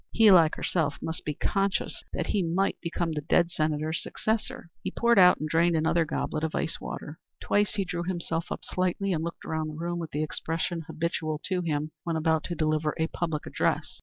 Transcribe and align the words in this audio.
He, 0.09 0.31
like 0.31 0.55
herself, 0.55 0.97
must 0.99 1.23
be 1.25 1.35
conscious 1.35 2.03
that 2.11 2.25
he 2.25 2.41
might 2.41 2.81
become 2.81 3.11
the 3.11 3.21
dead 3.21 3.51
Senator's 3.51 4.01
successor. 4.01 4.71
He 4.81 4.89
poured 4.89 5.19
out 5.19 5.39
and 5.39 5.47
drained 5.47 5.75
another 5.75 6.05
goblet 6.05 6.43
of 6.43 6.55
ice 6.55 6.81
water. 6.81 7.19
Twice 7.39 7.75
he 7.75 7.85
drew 7.85 8.01
himself 8.01 8.51
up 8.51 8.61
slightly 8.63 9.13
and 9.13 9.23
looked 9.23 9.45
around 9.45 9.67
the 9.67 9.75
room, 9.75 9.99
with 9.99 10.09
the 10.09 10.23
expression 10.23 10.85
habitual 10.87 11.39
to 11.45 11.61
him 11.61 11.91
when 12.03 12.15
about 12.15 12.43
to 12.45 12.55
deliver 12.55 12.95
a 12.97 13.09
public 13.09 13.45
address. 13.45 13.99